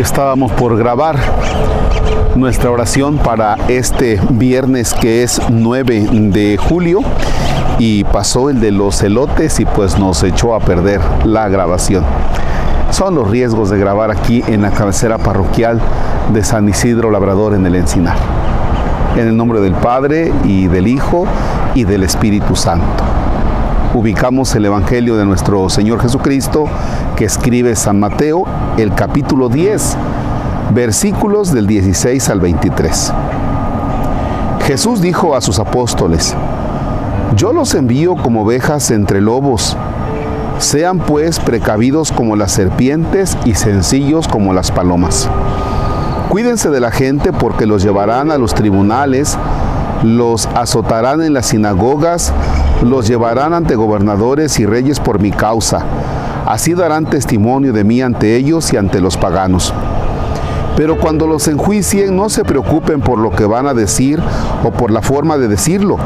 [0.00, 1.16] estábamos por grabar
[2.34, 7.00] nuestra oración para este viernes que es 9 de julio
[7.78, 12.04] y pasó el de los elotes y pues nos echó a perder la grabación.
[12.90, 15.80] Son los riesgos de grabar aquí en la cabecera parroquial
[16.32, 18.16] de San Isidro Labrador en el Encinar.
[19.16, 21.26] En el nombre del Padre y del Hijo
[21.74, 23.04] y del Espíritu Santo.
[23.94, 26.64] Ubicamos el Evangelio de nuestro Señor Jesucristo
[27.14, 28.44] que escribe San Mateo,
[28.78, 29.98] el capítulo 10,
[30.72, 33.12] versículos del 16 al 23.
[34.64, 36.34] Jesús dijo a sus apóstoles,
[37.36, 39.76] Yo los envío como ovejas entre lobos.
[40.58, 45.28] Sean pues precavidos como las serpientes y sencillos como las palomas.
[46.30, 49.36] Cuídense de la gente porque los llevarán a los tribunales,
[50.02, 52.32] los azotarán en las sinagogas,
[52.82, 55.84] los llevarán ante gobernadores y reyes por mi causa.
[56.46, 59.72] Así darán testimonio de mí ante ellos y ante los paganos.
[60.76, 64.20] Pero cuando los enjuicien, no se preocupen por lo que van a decir
[64.64, 65.96] o por la forma de decirlo,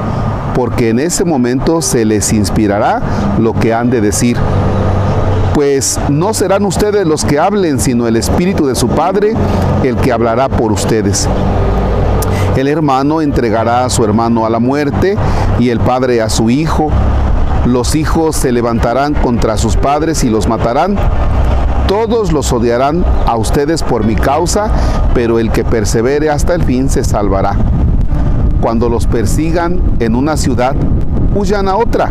[0.55, 3.01] porque en ese momento se les inspirará
[3.39, 4.37] lo que han de decir.
[5.55, 9.35] Pues no serán ustedes los que hablen, sino el Espíritu de su Padre
[9.83, 11.29] el que hablará por ustedes.
[12.57, 15.19] El hermano entregará a su hermano a la muerte
[15.59, 16.89] y el padre a su hijo.
[17.67, 20.97] Los hijos se levantarán contra sus padres y los matarán.
[21.87, 24.71] Todos los odiarán a ustedes por mi causa,
[25.13, 27.57] pero el que persevere hasta el fin se salvará.
[28.63, 30.75] Cuando los persigan en una ciudad,
[31.35, 32.09] huyan a otra.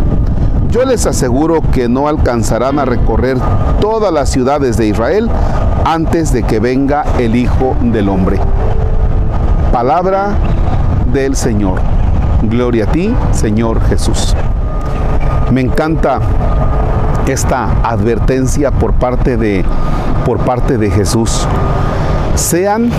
[0.70, 3.38] Yo les aseguro que no alcanzarán a recorrer
[3.82, 5.28] todas las ciudades de Israel
[5.86, 8.40] antes de que venga el Hijo del Hombre.
[9.76, 10.30] Palabra
[11.12, 11.81] del Señor.
[12.44, 14.34] Gloria a ti, Señor Jesús.
[15.52, 16.22] Me encanta
[17.28, 19.66] esta advertencia por parte de,
[20.26, 21.46] por parte de Jesús.
[22.36, 22.90] Sean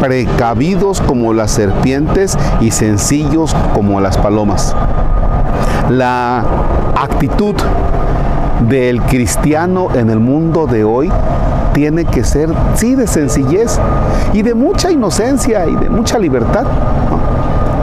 [0.00, 4.74] precavidos como las serpientes y sencillos como las palomas.
[5.90, 6.42] La
[6.96, 7.56] actitud
[8.70, 11.12] del cristiano en el mundo de hoy
[11.72, 13.78] tiene que ser, sí, de sencillez
[14.32, 16.66] y de mucha inocencia y de mucha libertad.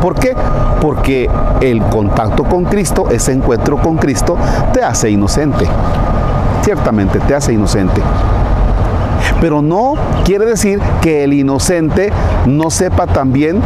[0.02, 0.36] ¿Por qué?
[0.82, 1.30] Porque
[1.62, 4.38] el contacto con Cristo, ese encuentro con Cristo,
[4.74, 5.66] te hace inocente.
[6.62, 8.02] Ciertamente te hace inocente.
[9.42, 12.12] Pero no quiere decir que el inocente
[12.46, 13.62] no sepa también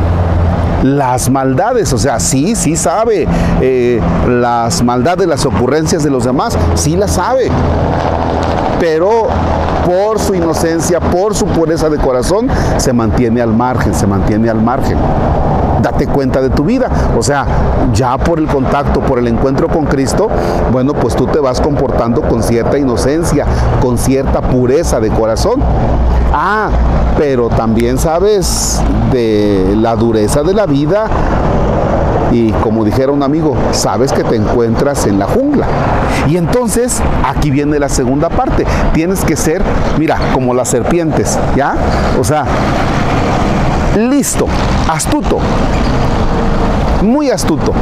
[0.84, 3.28] las maldades, o sea, sí, sí sabe
[3.62, 7.50] eh, las maldades, las ocurrencias de los demás, sí las sabe,
[8.80, 9.28] pero
[9.86, 12.48] por su inocencia, por su pureza de corazón,
[12.78, 14.98] se mantiene al margen, se mantiene al margen
[15.82, 16.90] date cuenta de tu vida.
[17.18, 17.46] O sea,
[17.94, 20.30] ya por el contacto, por el encuentro con Cristo,
[20.72, 23.46] bueno, pues tú te vas comportando con cierta inocencia,
[23.82, 25.62] con cierta pureza de corazón.
[26.34, 26.70] Ah,
[27.18, 28.82] pero también sabes
[29.12, 31.08] de la dureza de la vida
[32.32, 35.68] y como dijera un amigo, sabes que te encuentras en la jungla.
[36.28, 38.66] Y entonces aquí viene la segunda parte.
[38.94, 39.62] Tienes que ser,
[39.98, 41.76] mira, como las serpientes, ¿ya?
[42.20, 42.46] O sea,
[43.98, 44.48] listo,
[44.90, 45.40] astuto,
[47.02, 47.74] muy astuto.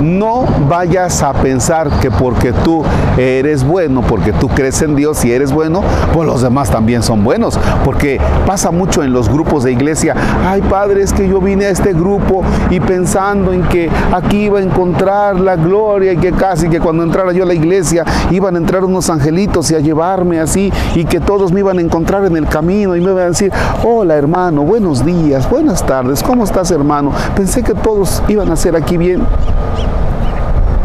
[0.00, 2.84] No vayas a pensar que porque tú
[3.16, 7.24] eres bueno, porque tú crees en Dios y eres bueno, pues los demás también son
[7.24, 7.58] buenos.
[7.84, 10.14] Porque pasa mucho en los grupos de iglesia.
[10.46, 14.60] Ay, padre, es que yo vine a este grupo y pensando en que aquí iba
[14.60, 18.54] a encontrar la gloria y que casi que cuando entrara yo a la iglesia iban
[18.54, 22.24] a entrar unos angelitos y a llevarme así y que todos me iban a encontrar
[22.24, 23.52] en el camino y me iban a decir,
[23.84, 27.12] hola hermano, buenos días, buenas tardes, ¿cómo estás hermano?
[27.34, 29.22] Pensé que todos iban a ser aquí bien.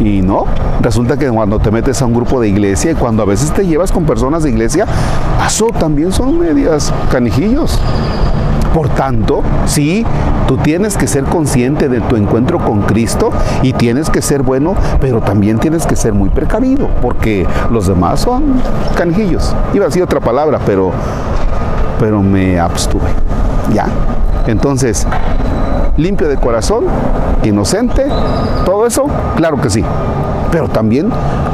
[0.00, 0.44] Y no,
[0.80, 3.66] resulta que cuando te metes a un grupo de iglesia y cuando a veces te
[3.66, 4.86] llevas con personas de iglesia,
[5.46, 7.78] eso también son medias canijillos.
[8.74, 10.04] Por tanto, sí,
[10.48, 13.30] tú tienes que ser consciente de tu encuentro con Cristo
[13.62, 18.20] y tienes que ser bueno, pero también tienes que ser muy precavido, porque los demás
[18.20, 18.60] son
[18.96, 19.54] canijillos.
[19.74, 20.90] Iba a decir otra palabra, pero,
[22.00, 23.10] pero me abstuve.
[23.72, 23.86] ¿Ya?
[24.48, 25.06] Entonces,
[25.96, 26.84] limpio de corazón,
[27.44, 28.06] inocente,
[28.64, 29.06] todo eso,
[29.36, 29.84] claro que sí,
[30.50, 31.10] pero también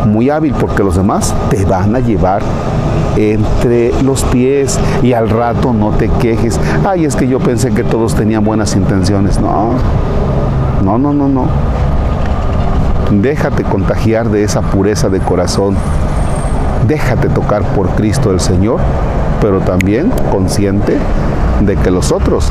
[0.06, 2.42] muy hábil porque los demás te van a llevar
[3.16, 6.58] entre los pies y al rato no te quejes.
[6.86, 9.40] Ay, es que yo pensé que todos tenían buenas intenciones.
[9.40, 9.72] No,
[10.82, 11.46] no, no, no, no.
[13.10, 15.76] Déjate contagiar de esa pureza de corazón.
[16.86, 18.80] Déjate tocar por Cristo el Señor,
[19.40, 20.96] pero también consciente
[21.60, 22.50] de que los otros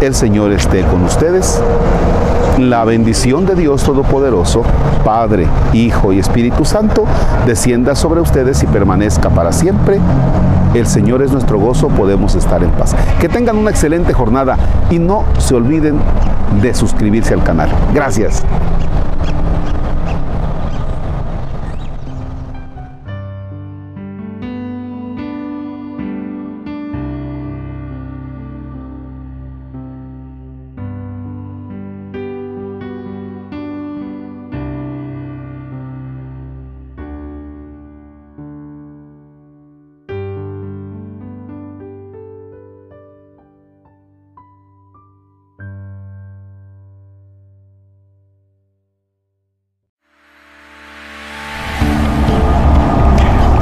[0.00, 1.60] El Señor esté con ustedes.
[2.56, 4.62] La bendición de Dios Todopoderoso,
[5.04, 7.04] Padre, Hijo y Espíritu Santo,
[7.46, 9.98] descienda sobre ustedes y permanezca para siempre.
[10.74, 12.94] El Señor es nuestro gozo, podemos estar en paz.
[13.20, 14.56] Que tengan una excelente jornada
[14.88, 15.98] y no se olviden
[16.62, 17.70] de suscribirse al canal.
[17.92, 18.44] Gracias.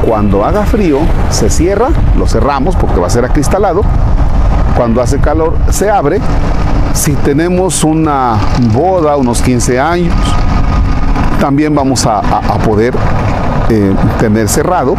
[0.07, 1.01] cuando haga frío,
[1.31, 3.83] se cierra, lo cerramos porque va a ser acristalado.
[4.77, 6.21] Cuando hace calor, se abre.
[6.95, 8.37] Si tenemos una
[8.73, 10.15] boda, unos 15 años,
[11.41, 12.23] también vamos a,
[12.65, 12.95] poder
[13.69, 14.95] eh, tener cerrado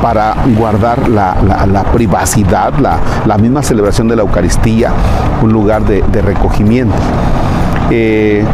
[0.00, 4.92] para guardar la, privacidad, la, misma celebración de la Eucaristía,
[5.42, 6.96] un lugar de, recogimiento.
[7.90, 8.44] Eh,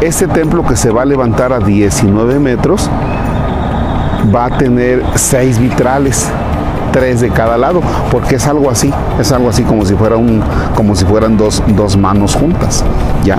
[0.00, 2.90] este templo que se va a levantar a 19 metros
[4.34, 6.28] va a tener seis vitrales,
[6.92, 10.42] tres de cada lado, porque es algo así, es algo así como si fuera un,
[10.74, 12.84] como si fueran dos, dos manos juntas,
[13.24, 13.38] ya.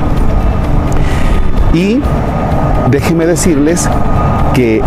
[1.74, 2.02] Y
[2.90, 3.90] déjenme decirles
[4.54, 4.82] que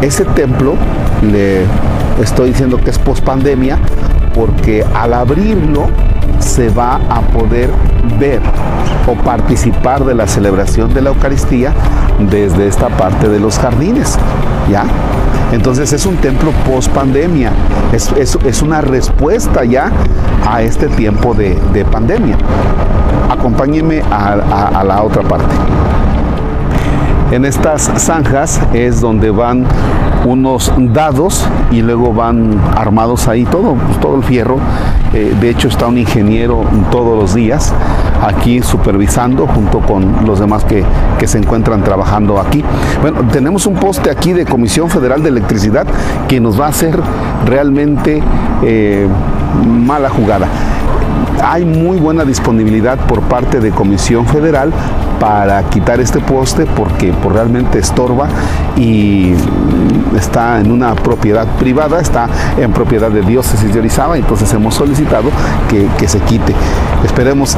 [0.00, 0.74] ese templo
[1.22, 1.64] le
[2.22, 3.78] estoy diciendo que es post pandemia
[4.34, 5.88] porque al abrirlo
[6.40, 7.70] se va a poder
[8.18, 8.40] ver
[9.06, 11.72] o participar de la celebración de la Eucaristía
[12.30, 14.18] desde esta parte de los jardines.
[14.70, 14.84] ¿Ya?
[15.52, 17.50] Entonces es un templo post pandemia,
[17.92, 19.90] es, es, una respuesta ya
[20.48, 21.56] a este tiempo de,
[21.90, 22.36] pandemia.
[23.28, 25.54] Acompáñenme a la otra parte.
[27.32, 29.64] En estas zanjas es donde van
[30.24, 34.58] unos dados y luego van armados ahí todo, pues, todo el fierro.
[35.12, 37.74] Eh, de hecho está un ingeniero todos los días
[38.22, 40.84] aquí supervisando junto con los demás que,
[41.26, 42.64] se encuentran trabajando aquí.
[43.02, 45.86] Bueno, tenemos un poste aquí de Comisión Federal de Electricidad
[46.28, 46.98] que nos va a hacer
[47.44, 48.22] realmente
[48.62, 49.06] eh,
[49.66, 50.48] mala jugada
[51.42, 54.72] hay muy buena disponibilidad por parte de Comisión Federal
[55.18, 58.28] para quitar este poste porque pues, realmente estorba
[58.76, 59.34] y
[60.16, 62.28] está en una propiedad privada, está
[62.58, 65.30] en propiedad de diócesis de Orizaba, entonces hemos solicitado
[65.68, 66.54] que, se quite.
[67.04, 67.56] Esperemos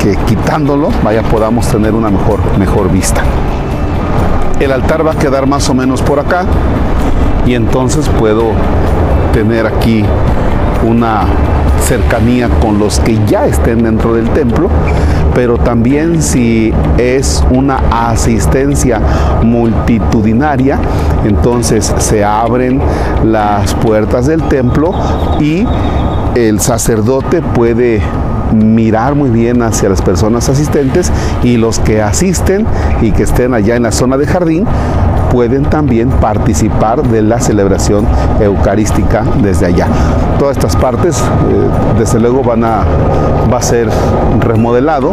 [0.00, 3.22] que quitándolo vaya podamos tener una mejor, mejor vista.
[4.60, 6.44] El altar va a quedar más o menos por acá
[7.46, 8.52] y entonces puedo
[9.32, 10.04] tener aquí
[10.86, 11.26] una
[11.82, 14.68] cercanía con los que ya estén dentro del templo,
[15.34, 19.00] pero también si es una asistencia
[19.42, 20.78] multitudinaria,
[21.24, 22.80] entonces se abren
[23.24, 24.92] las puertas del templo
[25.40, 25.66] y
[26.34, 28.00] el sacerdote puede
[28.52, 31.10] mirar muy bien hacia las personas asistentes
[31.42, 32.66] y los que asisten
[33.00, 34.66] y que estén allá en la zona de jardín
[35.32, 38.06] pueden también participar de la celebración
[38.38, 39.88] eucarística desde allá.
[40.38, 41.22] Todas estas partes, eh,
[41.98, 42.84] desde luego, van a,
[43.50, 43.88] va a ser
[44.40, 45.12] remodelado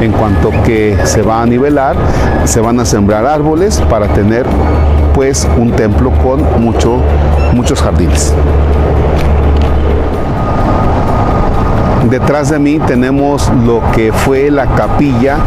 [0.00, 1.96] en cuanto que se va a nivelar,
[2.44, 4.46] se van a sembrar árboles para tener
[5.12, 7.00] pues un templo con mucho,
[7.52, 8.32] muchos jardines.
[12.10, 15.38] detrás de mí tenemos lo que fue la capilla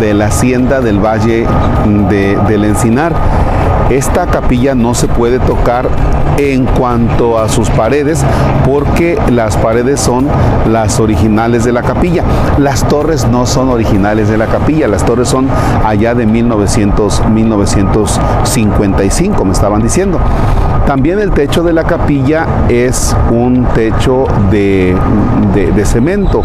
[0.00, 1.46] de la hacienda del Valle
[2.48, 3.14] del Encinar.
[3.90, 5.88] Esta capilla no se puede tocar
[6.36, 8.22] en cuanto a sus paredes
[8.66, 10.28] porque las paredes son
[10.70, 12.22] las originales de la capilla.
[12.58, 15.48] Las torres no son originales de la capilla, las torres son
[15.86, 20.20] allá de 1900, 1955, me estaban diciendo.
[20.86, 24.94] También el techo de la capilla es un techo de,
[25.54, 26.42] de cemento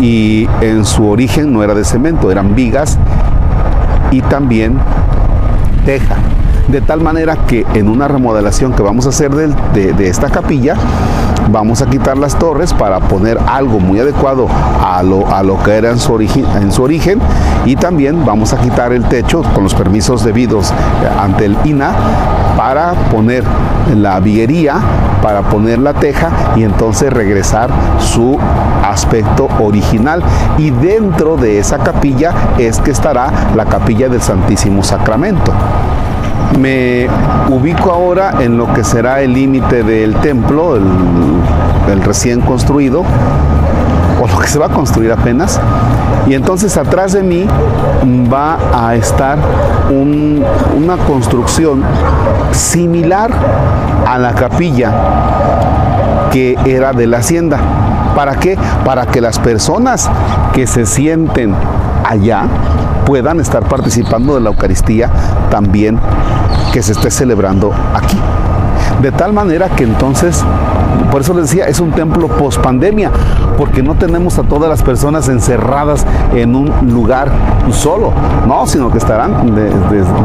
[0.00, 2.96] y en su origen no era de cemento, eran vigas
[4.10, 4.78] y también
[5.84, 6.16] teja
[6.70, 10.74] de tal manera que en una remodelación que vamos a hacer de, esta capilla,
[11.50, 14.46] vamos a quitar las torres para poner algo muy adecuado
[14.84, 17.20] a lo, a lo que era su, origen, en su origen
[17.64, 20.72] y también vamos a quitar el techo con los permisos debidos
[21.20, 21.92] ante el INA
[22.56, 23.44] para poner
[23.94, 24.76] la viguería,
[25.22, 28.38] para poner la teja y entonces regresar su
[28.84, 30.22] aspecto original.
[30.58, 35.52] Y dentro de esa capilla es que estará la capilla del Santísimo Sacramento.
[36.58, 37.08] Me
[37.48, 43.04] ubico ahora en lo que será el límite del templo, el, recién construido,
[44.20, 45.60] o lo que se va a construir apenas.
[46.26, 47.46] Y entonces atrás de mí
[48.32, 49.38] va a estar
[49.90, 51.82] una construcción
[52.52, 53.30] similar
[54.06, 54.92] a la capilla
[56.30, 57.58] que era de la hacienda.
[58.14, 58.58] ¿Para qué?
[58.84, 60.10] Para que las personas
[60.52, 61.54] que se sienten
[62.04, 62.44] allá
[63.06, 65.10] puedan estar participando de la Eucaristía
[65.50, 65.98] también
[66.72, 68.18] que se esté celebrando aquí.
[69.02, 70.44] De tal manera que entonces,
[71.10, 73.10] por eso les decía, es un templo post pandemia,
[73.56, 77.30] porque no tenemos a todas las personas encerradas en un lugar
[77.72, 78.12] solo,
[78.46, 79.54] no, sino que estarán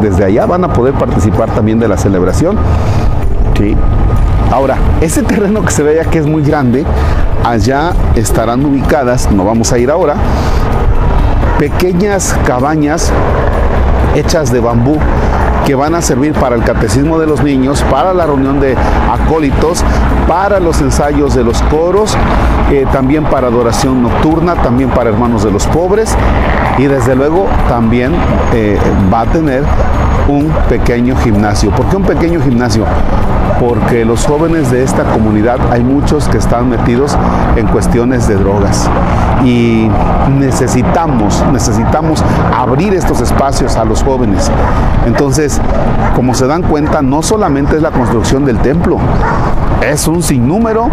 [0.02, 2.56] desde allá, van a poder participar también de la celebración.
[3.56, 3.74] Sí.
[4.52, 6.84] Ahora, ese terreno que se ve allá que es muy grande,
[7.44, 10.16] allá estarán ubicadas, no vamos a ir ahora,
[11.58, 13.12] pequeñas cabañas
[14.14, 14.98] hechas de bambú
[15.66, 18.76] que van a servir para el catecismo de los niños, para la reunión de
[19.10, 19.82] acólitos,
[20.28, 22.16] para los ensayos de los coros,
[22.70, 26.14] eh, también para adoración nocturna, también para hermanos de los pobres
[26.78, 28.12] y desde luego también
[28.52, 28.78] eh,
[29.12, 29.64] va a tener
[30.28, 31.70] un pequeño gimnasio.
[31.70, 32.84] ¿Por qué un pequeño gimnasio?
[33.60, 37.16] Porque los jóvenes de esta comunidad hay muchos que están metidos
[37.56, 38.88] en cuestiones de drogas
[39.44, 39.88] y
[40.38, 42.22] necesitamos, necesitamos
[42.54, 44.50] abrir estos espacios a los jóvenes.
[45.06, 45.60] Entonces,
[46.14, 48.98] como se dan cuenta, no solamente es la construcción del templo,
[49.80, 50.88] es un sinnúmero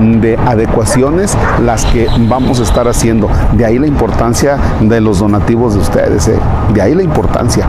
[0.00, 3.28] de adecuaciones las que vamos a estar haciendo.
[3.52, 6.38] De ahí la importancia de los donativos de ustedes, ¿eh?
[6.72, 7.66] de ahí la importancia.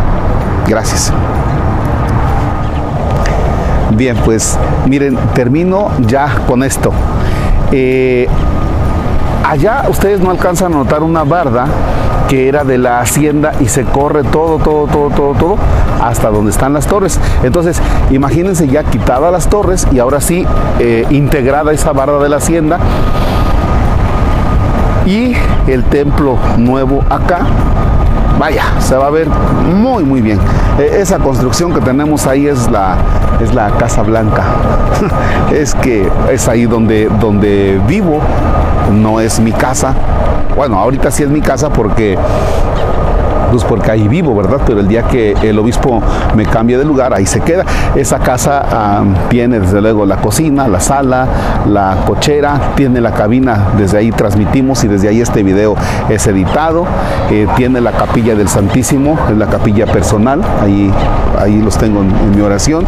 [0.67, 1.13] Gracias.
[3.95, 4.57] Bien, pues
[4.87, 6.91] miren, termino ya con esto.
[7.71, 8.27] Eh,
[9.47, 11.67] allá ustedes no alcanzan a notar una barda
[12.27, 15.57] que era de la hacienda y se corre todo, todo, todo, todo, todo
[16.01, 17.19] hasta donde están las torres.
[17.43, 17.79] Entonces,
[18.09, 20.45] imagínense ya quitada las torres y ahora sí
[20.79, 22.79] eh, integrada esa barda de la hacienda
[25.05, 25.35] y
[25.67, 27.41] el templo nuevo acá
[28.39, 30.39] vaya, se va a ver muy muy bien.
[30.79, 32.97] E, esa construcción que tenemos ahí es la,
[33.41, 34.43] es la Casa Blanca.
[35.53, 38.19] es que es ahí donde, donde vivo,
[38.91, 39.93] no es mi casa.
[40.55, 42.17] Bueno, ahorita sí es mi casa porque
[43.63, 44.61] porque ahí vivo, ¿verdad?
[44.65, 46.01] Pero el día que el obispo
[46.35, 47.65] me cambie de lugar, ahí se queda.
[47.95, 51.27] Esa casa tiene desde luego la cocina, la sala,
[51.67, 55.75] la cochera, tiene la cabina, desde ahí transmitimos y desde ahí este video
[56.09, 56.85] es editado.
[57.29, 60.91] Eh, tiene la capilla del Santísimo, es la capilla personal, ahí,
[61.39, 62.85] ahí los tengo en mi oración.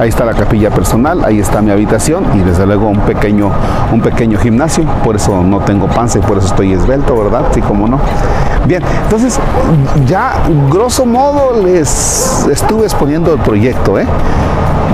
[0.00, 3.50] Ahí está la capilla personal, ahí está mi habitación y desde luego un pequeño,
[3.92, 7.44] un pequeño gimnasio, por eso no tengo panza y por eso estoy esbelto, ¿verdad?
[7.52, 8.00] Sí, como no.
[8.66, 9.38] Bien, entonces
[10.06, 14.06] ya grosso modo les estuve exponiendo el proyecto, ¿eh?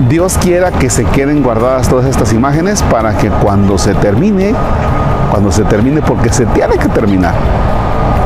[0.09, 4.55] Dios quiera que se queden guardadas todas estas imágenes para que cuando se termine,
[5.31, 7.35] cuando se termine, porque se tiene que terminar,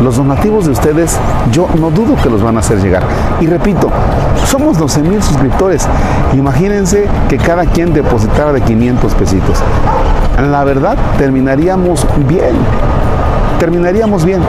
[0.02, 1.18] los donativos de ustedes,
[1.52, 3.02] yo no dudo que los van a hacer llegar.
[3.40, 3.90] Y repito,
[4.46, 5.86] somos 12 mil suscriptores.
[6.34, 9.58] Imagínense que cada quien depositara de 500 pesitos.
[10.50, 12.56] La verdad, terminaríamos bien
[13.64, 14.42] terminaríamos bien.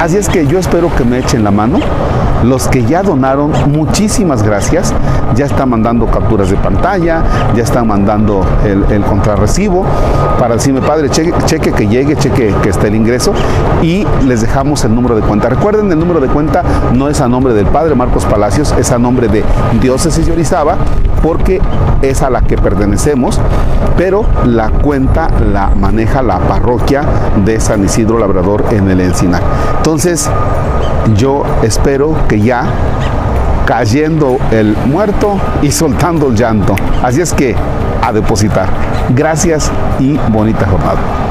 [0.00, 1.78] Así es que yo espero que me echen la mano.
[2.42, 4.92] Los que ya donaron, muchísimas gracias.
[5.36, 7.22] Ya están mandando capturas de pantalla,
[7.54, 9.84] ya están mandando el, contrarrecibo
[10.40, 13.32] para decirme, padre, cheque, cheque que llegue, cheque que esté el ingreso
[13.80, 15.48] y les dejamos el número de cuenta.
[15.48, 18.98] Recuerden, el número de cuenta no es a nombre del padre Marcos Palacios, es a
[18.98, 19.44] nombre de
[19.80, 20.76] Diócesis de Orizaba
[21.22, 21.60] porque
[22.02, 23.40] es a la que pertenecemos,
[23.96, 27.02] pero la cuenta la maneja la parroquia
[27.44, 29.42] de San Isidro Labrador en el Encinar.
[29.76, 30.28] Entonces,
[31.16, 32.64] yo espero que ya
[33.66, 36.74] cayendo el muerto y soltando el llanto.
[37.02, 37.54] Así es que
[38.02, 38.68] a depositar.
[39.10, 41.25] Gracias y bonita jornada.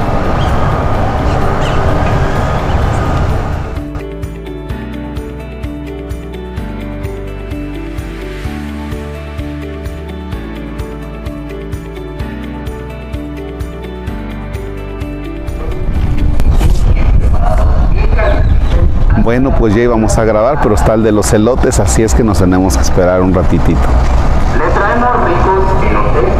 [19.26, 22.24] Bueno, pues ya íbamos a grabar, pero está el de los elotes, así es que
[22.24, 23.80] nos tenemos que esperar un ratitito.
[24.54, 26.35] Le traemos ricos elotes